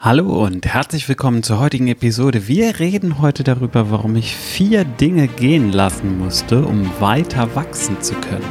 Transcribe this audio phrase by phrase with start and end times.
[0.00, 2.46] Hallo und herzlich willkommen zur heutigen Episode.
[2.46, 8.14] Wir reden heute darüber, warum ich vier Dinge gehen lassen musste, um weiter wachsen zu
[8.14, 8.46] können.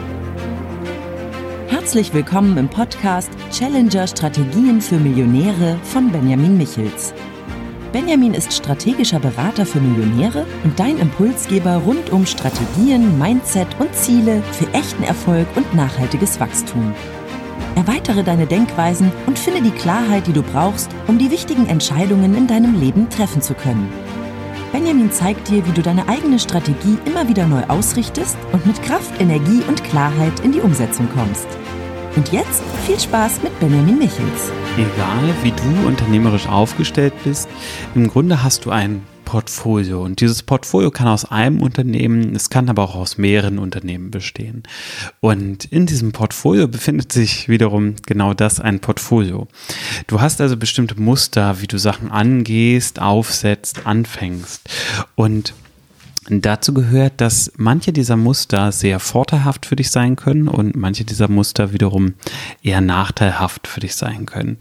[1.70, 7.14] Herzlich willkommen im Podcast Challenger Strategien für Millionäre von Benjamin Michels.
[7.94, 14.44] Benjamin ist strategischer Berater für Millionäre und dein Impulsgeber rund um Strategien, Mindset und Ziele
[14.52, 16.94] für echten Erfolg und nachhaltiges Wachstum.
[17.78, 22.48] Erweitere deine Denkweisen und finde die Klarheit, die du brauchst, um die wichtigen Entscheidungen in
[22.48, 23.88] deinem Leben treffen zu können.
[24.72, 29.22] Benjamin zeigt dir, wie du deine eigene Strategie immer wieder neu ausrichtest und mit Kraft,
[29.22, 31.46] Energie und Klarheit in die Umsetzung kommst.
[32.16, 34.52] Und jetzt viel Spaß mit Benjamin Michels.
[34.76, 37.48] Egal wie du unternehmerisch aufgestellt bist,
[37.94, 40.02] im Grunde hast du ein Portfolio.
[40.06, 44.64] Und dieses Portfolio kann aus einem Unternehmen, es kann aber auch aus mehreren Unternehmen bestehen.
[45.20, 49.50] Und in diesem Portfolio befindet sich wiederum genau das, ein Portfolio.
[50.08, 54.70] Du hast also bestimmte Muster, wie du Sachen angehst, aufsetzt, anfängst.
[55.16, 55.54] Und
[56.30, 61.30] Dazu gehört, dass manche dieser Muster sehr vorteilhaft für dich sein können und manche dieser
[61.30, 62.16] Muster wiederum
[62.62, 64.58] eher nachteilhaft für dich sein können.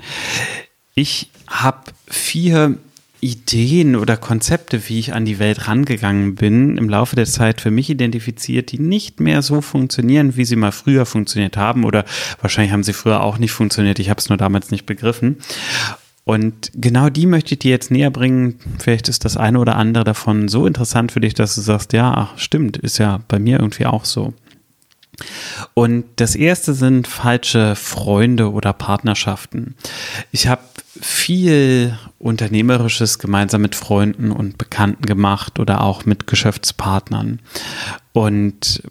[0.95, 2.79] Ich habe vier
[3.27, 7.71] Ideen oder Konzepte, wie ich an die Welt rangegangen bin, im Laufe der Zeit für
[7.71, 12.05] mich identifiziert, die nicht mehr so funktionieren, wie sie mal früher funktioniert haben oder
[12.41, 15.39] wahrscheinlich haben sie früher auch nicht funktioniert, ich habe es nur damals nicht begriffen.
[16.25, 18.59] Und genau die möchte ich dir jetzt näher bringen.
[18.81, 22.13] Vielleicht ist das eine oder andere davon so interessant für dich, dass du sagst, ja,
[22.13, 24.35] ach, stimmt, ist ja bei mir irgendwie auch so.
[25.79, 29.75] Und das erste sind falsche Freunde oder Partnerschaften.
[30.33, 30.63] Ich habe
[31.03, 37.41] viel Unternehmerisches gemeinsam mit Freunden und Bekannten gemacht oder auch mit Geschäftspartnern.
[38.15, 38.83] Und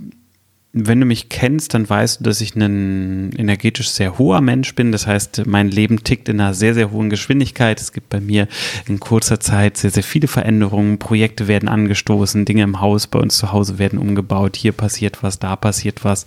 [0.78, 4.92] wenn du mich kennst, dann weißt du, dass ich ein energetisch sehr hoher Mensch bin.
[4.92, 7.80] Das heißt, mein Leben tickt in einer sehr, sehr hohen Geschwindigkeit.
[7.80, 8.50] Es gibt bei mir
[8.86, 11.00] in kurzer Zeit sehr, sehr viele Veränderungen.
[11.00, 14.58] Projekte werden angestoßen, Dinge im Haus bei uns zu Hause werden umgebaut.
[14.58, 16.26] Hier passiert was, da passiert was.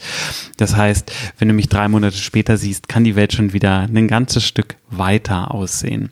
[0.56, 4.08] Das heißt, wenn du mich drei Monate später siehst, kann die Welt schon wieder ein
[4.08, 6.08] ganzes Stück weiter aussehen.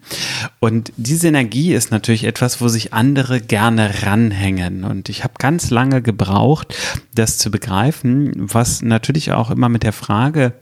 [0.60, 4.84] Und diese Energie ist natürlich etwas, wo sich andere gerne ranhängen.
[4.84, 6.74] Und ich habe ganz lange gebraucht,
[7.14, 10.54] das zu begreifen, was natürlich auch immer mit der Frage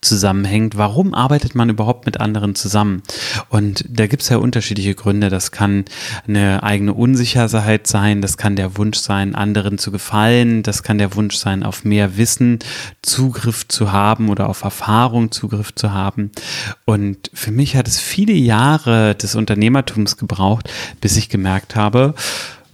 [0.00, 3.02] zusammenhängt, warum arbeitet man überhaupt mit anderen zusammen?
[3.48, 5.28] Und da gibt es ja unterschiedliche Gründe.
[5.28, 5.84] Das kann
[6.26, 11.14] eine eigene Unsicherheit sein, das kann der Wunsch sein, anderen zu gefallen, das kann der
[11.16, 12.60] Wunsch sein, auf mehr Wissen
[13.02, 16.30] Zugriff zu haben oder auf Erfahrung Zugriff zu haben.
[16.84, 20.70] Und für mich hat es viele Jahre des Unternehmertums gebraucht,
[21.00, 22.14] bis ich gemerkt habe,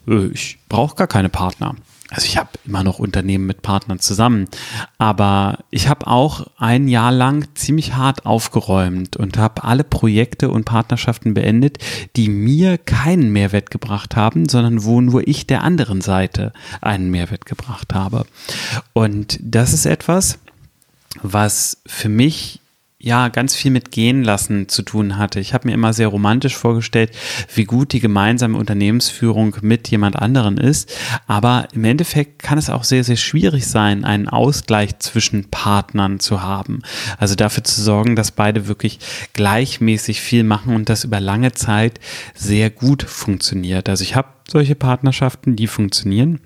[0.07, 1.75] äh, ich brauche gar keine Partner
[2.11, 4.49] also ich habe immer noch Unternehmen mit Partnern zusammen,
[4.97, 10.65] aber ich habe auch ein Jahr lang ziemlich hart aufgeräumt und habe alle Projekte und
[10.65, 11.79] Partnerschaften beendet,
[12.15, 17.45] die mir keinen Mehrwert gebracht haben, sondern wo nur ich der anderen Seite einen Mehrwert
[17.45, 18.25] gebracht habe.
[18.93, 20.39] Und das ist etwas,
[21.23, 22.61] was für mich
[23.07, 25.39] ja ganz viel mit gehen lassen zu tun hatte.
[25.39, 27.13] Ich habe mir immer sehr romantisch vorgestellt,
[27.55, 30.93] wie gut die gemeinsame Unternehmensführung mit jemand anderen ist.
[31.29, 36.43] Aber im Endeffekt kann es auch sehr, sehr schwierig sein, einen Ausgleich zwischen Partnern zu
[36.43, 36.83] haben.
[37.17, 38.99] Also dafür zu sorgen, dass beide wirklich
[39.35, 42.01] gleichmäßig viel machen und das über lange Zeit
[42.35, 43.89] sehr gut funktioniert.
[43.89, 46.41] Also ich habe solche Partnerschaften, die funktionieren.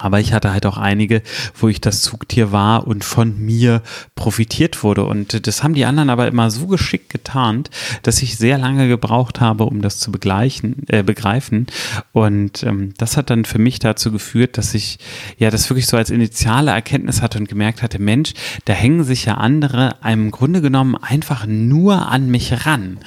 [0.00, 1.22] Aber ich hatte halt auch einige,
[1.54, 3.82] wo ich das Zugtier war und von mir
[4.14, 5.04] profitiert wurde.
[5.04, 7.70] Und das haben die anderen aber immer so geschickt getarnt,
[8.02, 11.66] dass ich sehr lange gebraucht habe, um das zu begleichen, äh, begreifen.
[12.12, 14.98] Und ähm, das hat dann für mich dazu geführt, dass ich
[15.38, 18.32] ja das wirklich so als initiale Erkenntnis hatte und gemerkt hatte, Mensch,
[18.64, 22.98] da hängen sich ja andere im Grunde genommen einfach nur an mich ran.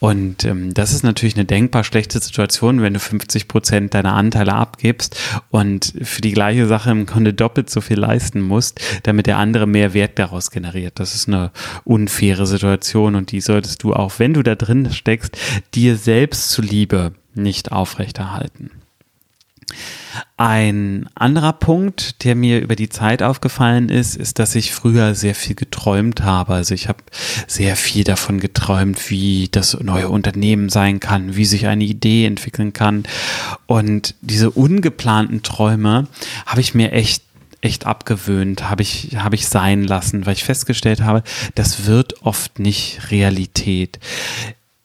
[0.00, 4.54] Und ähm, das ist natürlich eine denkbar schlechte Situation, wenn du 50 Prozent deiner Anteile
[4.54, 5.14] abgibst
[5.50, 9.66] und für die gleiche Sache im Grunde doppelt so viel leisten musst, damit der andere
[9.66, 10.98] mehr Wert daraus generiert.
[10.98, 11.50] Das ist eine
[11.84, 15.36] unfaire Situation und die solltest du auch, wenn du da drin steckst,
[15.74, 18.70] dir selbst zuliebe nicht aufrechterhalten.
[20.36, 25.34] Ein anderer Punkt, der mir über die Zeit aufgefallen ist, ist, dass ich früher sehr
[25.34, 26.54] viel geträumt habe.
[26.54, 26.98] Also ich habe
[27.46, 32.72] sehr viel davon geträumt, wie das neue Unternehmen sein kann, wie sich eine Idee entwickeln
[32.72, 33.04] kann.
[33.66, 36.06] Und diese ungeplanten Träume
[36.46, 37.22] habe ich mir echt
[37.62, 41.22] echt abgewöhnt, habe ich, habe ich sein lassen, weil ich festgestellt habe,
[41.54, 43.98] das wird oft nicht Realität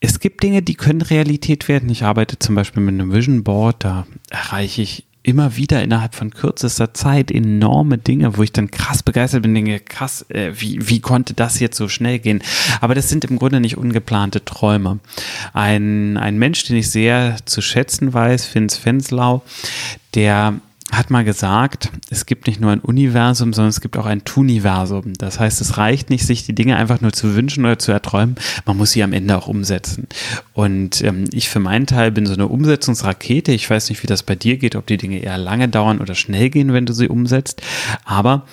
[0.06, 1.90] es gibt Dinge, die können Realität werden.
[1.90, 6.30] Ich arbeite zum Beispiel mit einem Vision Board, da erreiche ich immer wieder innerhalb von
[6.30, 11.00] kürzester Zeit enorme Dinge, wo ich dann krass begeistert bin, denke, krass, äh, wie, wie
[11.00, 12.44] konnte das jetzt so schnell gehen?
[12.80, 15.00] Aber das sind im Grunde nicht ungeplante Träume.
[15.54, 19.42] Ein, ein Mensch, den ich sehr zu schätzen weiß, Vince Fenslau,
[20.14, 20.60] der
[20.92, 25.14] hat mal gesagt, es gibt nicht nur ein Universum, sondern es gibt auch ein Tuniversum.
[25.18, 28.36] Das heißt, es reicht nicht, sich die Dinge einfach nur zu wünschen oder zu erträumen,
[28.66, 30.08] man muss sie am Ende auch umsetzen.
[30.54, 33.52] Und ähm, ich für meinen Teil bin so eine Umsetzungsrakete.
[33.52, 36.14] Ich weiß nicht, wie das bei dir geht, ob die Dinge eher lange dauern oder
[36.14, 37.62] schnell gehen, wenn du sie umsetzt.
[38.04, 38.46] Aber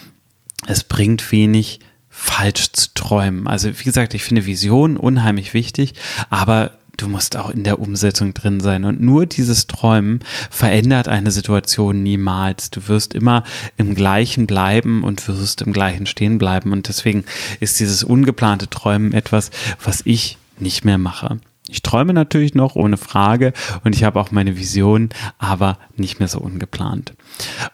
[0.67, 3.47] es bringt wenig, falsch zu träumen.
[3.47, 5.95] Also wie gesagt, ich finde Vision unheimlich wichtig,
[6.31, 8.85] aber du musst auch in der Umsetzung drin sein.
[8.85, 12.71] Und nur dieses Träumen verändert eine Situation niemals.
[12.71, 13.45] Du wirst immer
[13.77, 16.73] im Gleichen bleiben und wirst im Gleichen stehen bleiben.
[16.73, 17.25] Und deswegen
[17.61, 19.51] ist dieses ungeplante Träumen etwas,
[19.83, 21.39] was ich nicht mehr mache.
[21.69, 23.53] Ich träume natürlich noch, ohne Frage,
[23.85, 27.15] und ich habe auch meine Vision, aber nicht mehr so ungeplant.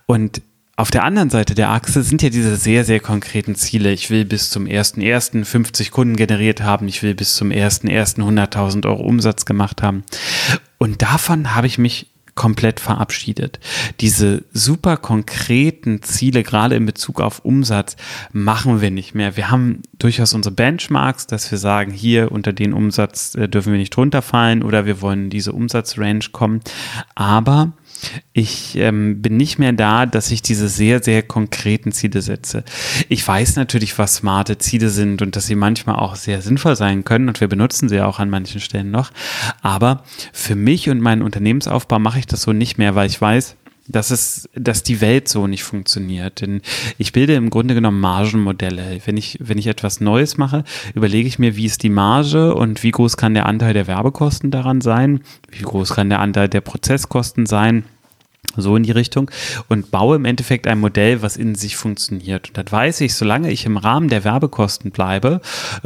[0.06, 0.42] Und
[0.78, 3.90] auf der anderen Seite der Achse sind ja diese sehr, sehr konkreten Ziele.
[3.90, 5.44] Ich will bis zum 1.1.
[5.44, 6.86] 50 Kunden generiert haben.
[6.86, 8.18] Ich will bis zum 1.1.
[8.20, 10.04] 100.000 Euro Umsatz gemacht haben.
[10.78, 13.58] Und davon habe ich mich komplett verabschiedet.
[13.98, 17.96] Diese super konkreten Ziele, gerade in Bezug auf Umsatz,
[18.30, 19.36] machen wir nicht mehr.
[19.36, 23.80] Wir haben durchaus unsere Benchmarks, dass wir sagen, hier unter den Umsatz äh, dürfen wir
[23.80, 26.60] nicht runterfallen oder wir wollen in diese Umsatzrange kommen.
[27.16, 27.72] Aber
[28.32, 32.64] ich ähm, bin nicht mehr da, dass ich diese sehr, sehr konkreten Ziele setze.
[33.08, 37.04] Ich weiß natürlich, was smarte Ziele sind und dass sie manchmal auch sehr sinnvoll sein
[37.04, 39.10] können und wir benutzen sie auch an manchen Stellen noch.
[39.62, 43.56] Aber für mich und meinen Unternehmensaufbau mache ich das so nicht mehr, weil ich weiß,
[43.88, 46.40] dass es, dass die Welt so nicht funktioniert.
[46.40, 46.62] Denn
[46.98, 49.00] ich bilde im Grunde genommen Margenmodelle.
[49.04, 50.64] Wenn ich, wenn ich etwas Neues mache,
[50.94, 54.50] überlege ich mir, wie ist die Marge und wie groß kann der Anteil der Werbekosten
[54.50, 55.20] daran sein?
[55.50, 57.84] Wie groß kann der Anteil der Prozesskosten sein?
[58.56, 59.30] So in die Richtung
[59.68, 62.48] und baue im Endeffekt ein Modell, was in sich funktioniert.
[62.48, 65.40] Und dann weiß ich, solange ich im Rahmen der Werbekosten bleibe,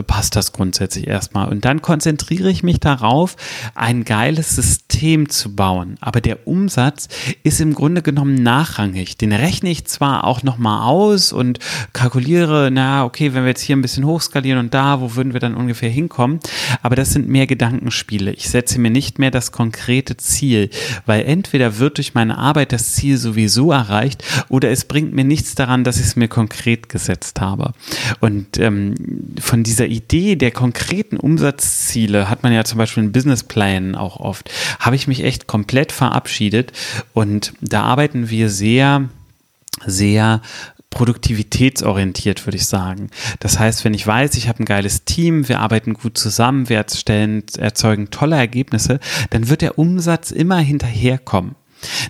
[0.07, 1.49] passt das grundsätzlich erstmal.
[1.49, 3.37] Und dann konzentriere ich mich darauf,
[3.75, 5.97] ein geiles System zu bauen.
[6.01, 7.09] Aber der Umsatz
[7.43, 9.17] ist im Grunde genommen nachrangig.
[9.17, 11.59] Den rechne ich zwar auch nochmal aus und
[11.93, 15.41] kalkuliere, na, okay, wenn wir jetzt hier ein bisschen hochskalieren und da, wo würden wir
[15.41, 16.41] dann ungefähr hinkommen?
[16.83, 18.33] Aber das sind mehr Gedankenspiele.
[18.33, 20.71] Ich setze mir nicht mehr das konkrete Ziel,
[21.07, 25.55] weil entweder wird durch meine Arbeit das Ziel sowieso erreicht oder es bringt mir nichts
[25.55, 27.73] daran, dass ich es mir konkret gesetzt habe.
[28.21, 28.95] Und ähm,
[29.41, 34.51] von dieser Idee der konkreten Umsatzziele hat man ja zum Beispiel in Businessplänen auch oft,
[34.79, 36.73] habe ich mich echt komplett verabschiedet
[37.15, 39.09] und da arbeiten wir sehr
[39.87, 40.43] sehr
[40.93, 43.11] produktivitätsorientiert, würde ich sagen.
[43.41, 46.77] Das heißt, wenn ich weiß, ich habe ein geiles Team, wir arbeiten gut zusammen, wir
[46.77, 49.01] erzeugen tolle Ergebnisse,
[49.31, 51.57] dann wird der Umsatz immer hinterherkommen.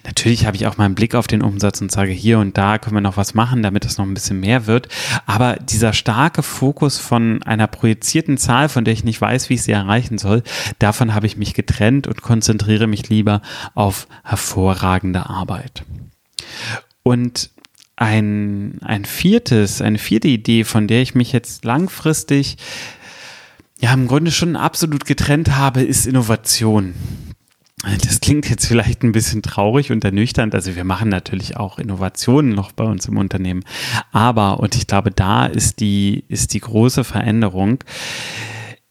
[0.05, 2.79] Natürlich habe ich auch mal einen Blick auf den Umsatz und sage, hier und da
[2.79, 4.89] können wir noch was machen, damit es noch ein bisschen mehr wird.
[5.27, 9.63] Aber dieser starke Fokus von einer projizierten Zahl, von der ich nicht weiß, wie ich
[9.63, 10.43] sie erreichen soll,
[10.79, 13.43] davon habe ich mich getrennt und konzentriere mich lieber
[13.75, 15.85] auf hervorragende Arbeit.
[17.03, 17.51] Und
[17.97, 22.57] ein, ein viertes, eine vierte Idee, von der ich mich jetzt langfristig
[23.81, 26.95] ja im Grunde schon absolut getrennt habe, ist Innovation.
[27.83, 30.55] Das klingt jetzt vielleicht ein bisschen traurig und ernüchternd.
[30.55, 33.65] Also wir machen natürlich auch Innovationen noch bei uns im Unternehmen.
[34.13, 37.83] Aber, und ich glaube, da ist die, ist die große Veränderung.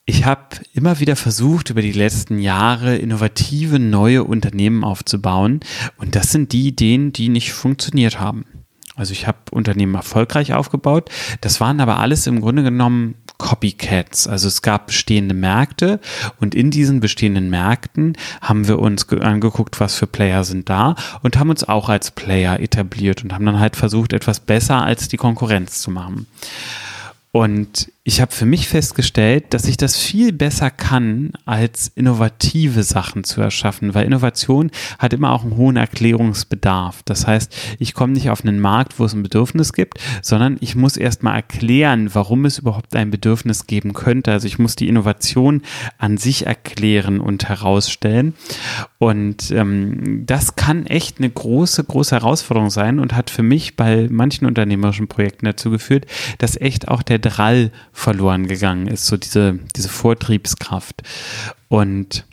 [0.05, 5.61] Ich habe immer wieder versucht, über die letzten Jahre innovative neue Unternehmen aufzubauen.
[5.97, 8.45] Und das sind die Ideen, die nicht funktioniert haben.
[8.95, 11.09] Also ich habe Unternehmen erfolgreich aufgebaut.
[11.39, 14.27] Das waren aber alles im Grunde genommen Copycats.
[14.27, 15.99] Also es gab bestehende Märkte
[16.39, 21.39] und in diesen bestehenden Märkten haben wir uns angeguckt, was für Player sind da und
[21.39, 25.17] haben uns auch als Player etabliert und haben dann halt versucht, etwas besser als die
[25.17, 26.27] Konkurrenz zu machen.
[27.31, 33.23] Und ich habe für mich festgestellt, dass ich das viel besser kann, als innovative Sachen
[33.23, 37.03] zu erschaffen, weil Innovation hat immer auch einen hohen Erklärungsbedarf.
[37.05, 40.75] Das heißt, ich komme nicht auf einen Markt, wo es ein Bedürfnis gibt, sondern ich
[40.75, 44.31] muss erstmal erklären, warum es überhaupt ein Bedürfnis geben könnte.
[44.31, 45.61] Also ich muss die Innovation
[45.99, 48.33] an sich erklären und herausstellen.
[48.97, 54.07] Und ähm, das kann echt eine große, große Herausforderung sein und hat für mich bei
[54.09, 56.07] manchen unternehmerischen Projekten dazu geführt,
[56.39, 61.03] dass echt auch der Drall verloren gegangen ist, so diese, diese Vortriebskraft.
[61.67, 62.25] Und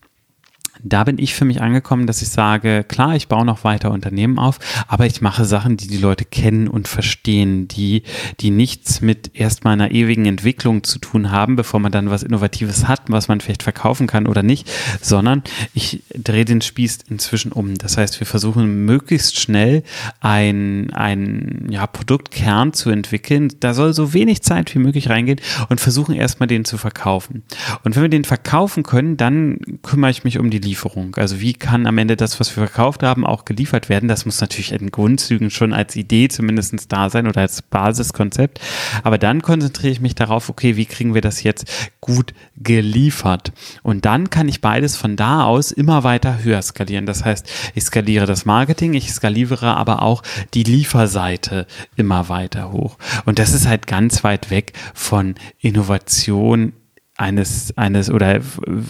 [0.82, 4.38] da bin ich für mich angekommen, dass ich sage, klar, ich baue noch weiter Unternehmen
[4.38, 8.02] auf, aber ich mache Sachen, die die Leute kennen und verstehen, die,
[8.40, 12.86] die nichts mit erstmal einer ewigen Entwicklung zu tun haben, bevor man dann was Innovatives
[12.86, 14.70] hat, was man vielleicht verkaufen kann oder nicht,
[15.00, 15.42] sondern
[15.74, 17.76] ich drehe den Spieß inzwischen um.
[17.76, 19.82] Das heißt, wir versuchen möglichst schnell
[20.20, 23.52] ein, ein ja, Produktkern zu entwickeln.
[23.60, 27.42] Da soll so wenig Zeit wie möglich reingehen und versuchen erstmal den zu verkaufen.
[27.84, 31.16] Und wenn wir den verkaufen können, dann kümmere ich mich um die Lieferung.
[31.16, 34.08] Also wie kann am Ende das, was wir verkauft haben, auch geliefert werden?
[34.08, 38.60] Das muss natürlich in Grundzügen schon als Idee zumindest da sein oder als Basiskonzept.
[39.02, 41.66] Aber dann konzentriere ich mich darauf, okay, wie kriegen wir das jetzt
[42.00, 43.52] gut geliefert?
[43.82, 47.06] Und dann kann ich beides von da aus immer weiter höher skalieren.
[47.06, 50.22] Das heißt, ich skaliere das Marketing, ich skaliere aber auch
[50.52, 52.98] die Lieferseite immer weiter hoch.
[53.24, 56.72] Und das ist halt ganz weit weg von Innovation
[57.18, 58.40] eines, eines oder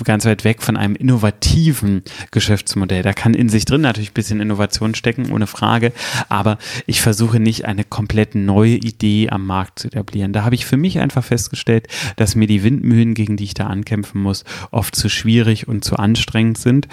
[0.04, 3.02] ganz weit weg von einem innovativen Geschäftsmodell.
[3.02, 5.92] Da kann in sich drin natürlich ein bisschen Innovation stecken, ohne Frage,
[6.28, 10.32] aber ich versuche nicht eine komplett neue Idee am Markt zu etablieren.
[10.32, 13.66] Da habe ich für mich einfach festgestellt, dass mir die Windmühlen, gegen die ich da
[13.66, 16.86] ankämpfen muss, oft zu schwierig und zu anstrengend sind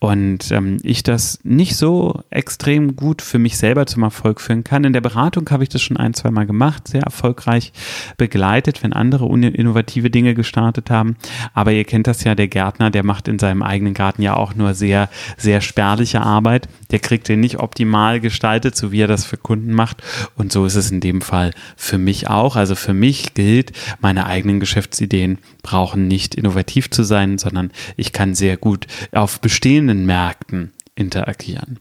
[0.00, 4.84] und ähm, ich das nicht so extrem gut für mich selber zum Erfolg führen kann.
[4.84, 7.72] In der Beratung habe ich das schon ein, zwei Mal gemacht, sehr erfolgreich
[8.16, 11.16] begleitet, wenn andere innovative Dinge gestartet gestartet haben.
[11.54, 14.54] Aber ihr kennt das ja, der Gärtner, der macht in seinem eigenen Garten ja auch
[14.54, 16.68] nur sehr, sehr spärliche Arbeit.
[16.90, 20.02] Der kriegt den nicht optimal gestaltet, so wie er das für Kunden macht.
[20.36, 22.56] Und so ist es in dem Fall für mich auch.
[22.56, 28.34] Also für mich gilt, meine eigenen Geschäftsideen brauchen nicht innovativ zu sein, sondern ich kann
[28.34, 31.78] sehr gut auf bestehenden Märkten interagieren.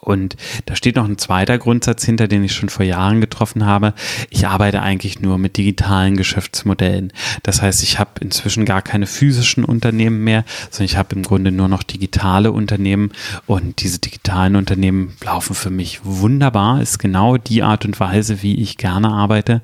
[0.00, 3.94] Und da steht noch ein zweiter Grundsatz hinter, den ich schon vor Jahren getroffen habe.
[4.30, 7.12] Ich arbeite eigentlich nur mit digitalen Geschäftsmodellen.
[7.42, 11.52] Das heißt, ich habe inzwischen gar keine physischen Unternehmen mehr, sondern ich habe im Grunde
[11.52, 13.12] nur noch digitale Unternehmen.
[13.46, 16.80] Und diese digitalen Unternehmen laufen für mich wunderbar.
[16.80, 19.60] Ist genau die Art und Weise, wie ich gerne arbeite.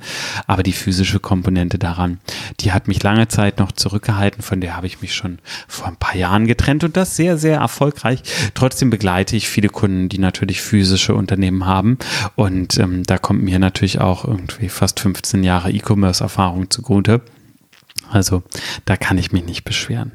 [0.46, 2.18] Aber die physische Komponente daran,
[2.60, 4.42] die hat mich lange Zeit noch zurückgehalten.
[4.42, 7.58] Von der habe ich mich schon vor ein paar Jahren getrennt und das sehr, sehr
[7.58, 8.22] erfolgreich.
[8.54, 11.98] Trotzdem begleite ich viele Kunden, die natürlich physische Unternehmen haben.
[12.34, 17.22] Und ähm, da kommt mir natürlich auch irgendwie fast 15 Jahre E-Commerce-Erfahrung zugute.
[18.10, 18.42] Also
[18.84, 20.12] da kann ich mich nicht beschweren.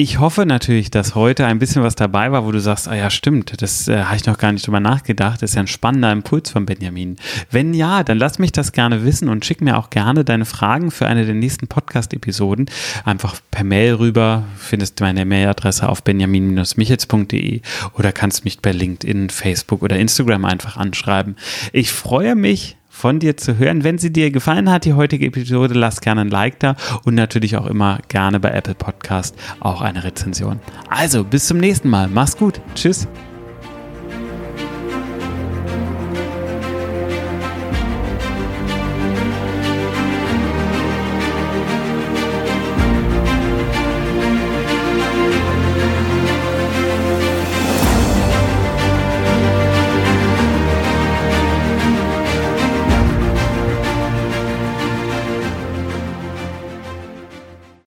[0.00, 3.10] Ich hoffe natürlich, dass heute ein bisschen was dabei war, wo du sagst, ah ja,
[3.10, 5.42] stimmt, das äh, habe ich noch gar nicht drüber nachgedacht.
[5.42, 7.18] Das ist ja ein spannender Impuls von Benjamin.
[7.50, 10.90] Wenn ja, dann lass mich das gerne wissen und schick mir auch gerne deine Fragen
[10.90, 12.70] für eine der nächsten Podcast-Episoden.
[13.04, 17.60] Einfach per Mail rüber, findest meine Mailadresse auf benjamin-michels.de
[17.92, 21.36] oder kannst mich bei LinkedIn, Facebook oder Instagram einfach anschreiben.
[21.74, 23.82] Ich freue mich, von dir zu hören.
[23.82, 27.56] Wenn sie dir gefallen hat, die heutige Episode, lass gerne ein Like da und natürlich
[27.56, 30.60] auch immer gerne bei Apple Podcast auch eine Rezension.
[30.88, 32.08] Also, bis zum nächsten Mal.
[32.08, 32.60] Mach's gut.
[32.74, 33.08] Tschüss.